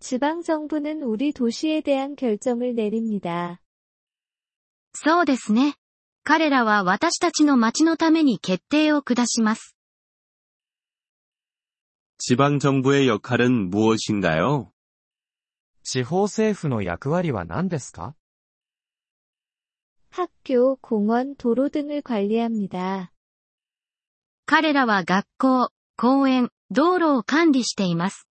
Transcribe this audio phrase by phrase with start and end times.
[0.04, 3.62] 지방정부는 우리 도시에 대한 결정을 내립니다.
[4.94, 5.76] そうですね。
[6.24, 9.76] 彼らは私たちの町のために決定を下します。
[12.18, 14.72] 지방정부의 역할은 무엇인가요?
[15.84, 18.16] 地方政府の役割は何ですか
[20.12, 23.12] 학교, 공원, 도로 등을 관리합니다.
[24.46, 28.28] 彼らは学校、公園、道路を管理しています。